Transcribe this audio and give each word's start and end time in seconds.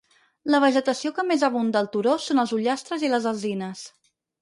La 0.55 0.61
vegetació 0.63 1.11
que 1.19 1.27
més 1.33 1.45
abunda 1.49 1.79
al 1.83 1.91
turó 1.99 2.17
són 2.27 2.47
els 2.47 2.57
ullastres 2.61 3.09
i 3.09 3.15
les 3.15 3.33
alzines. 3.37 3.89